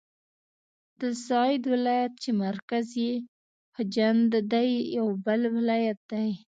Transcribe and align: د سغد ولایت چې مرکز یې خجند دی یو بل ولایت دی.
د 1.01 1.01
سغد 1.25 1.61
ولایت 1.73 2.13
چې 2.23 2.29
مرکز 2.45 2.85
یې 3.03 3.13
خجند 3.75 4.31
دی 4.51 4.69
یو 4.97 5.07
بل 5.25 5.41
ولایت 5.57 5.99
دی. 6.11 6.29